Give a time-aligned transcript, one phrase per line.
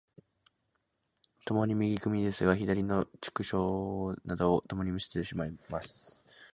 [1.45, 3.59] 共に右組ですが、左の袖釣
[4.25, 5.23] などをともに見せてい
[5.69, 6.23] ます。